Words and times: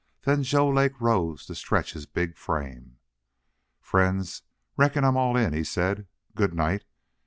Then 0.23 0.41
Joe 0.41 0.67
Lake 0.67 0.99
rose 0.99 1.45
to 1.45 1.53
stretch 1.53 1.93
his 1.93 2.07
big 2.07 2.35
frame. 2.35 2.97
"Friends, 3.79 4.41
reckon 4.75 5.03
I'm 5.03 5.15
all 5.15 5.37
in," 5.37 5.53
he 5.53 5.63
said. 5.63 6.07
"Good 6.33 6.55
night." 6.55 6.85